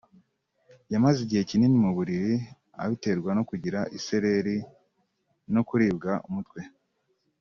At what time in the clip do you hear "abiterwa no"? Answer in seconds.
2.83-3.43